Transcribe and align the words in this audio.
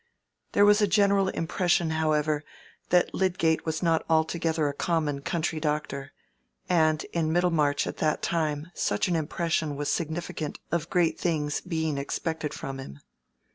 There 0.53 0.65
was 0.65 0.81
a 0.81 0.87
general 0.87 1.27
impression, 1.27 1.91
however, 1.91 2.43
that 2.89 3.13
Lydgate 3.13 3.67
was 3.67 3.83
not 3.83 4.03
altogether 4.09 4.67
a 4.67 4.73
common 4.73 5.21
country 5.21 5.59
doctor, 5.59 6.11
and 6.67 7.03
in 7.13 7.31
Middlemarch 7.31 7.85
at 7.85 7.97
that 7.97 8.23
time 8.23 8.71
such 8.73 9.07
an 9.07 9.15
impression 9.15 9.75
was 9.75 9.91
significant 9.91 10.57
of 10.71 10.89
great 10.89 11.19
things 11.19 11.61
being 11.61 11.99
expected 11.99 12.51
from 12.51 12.79
him. 12.79 12.99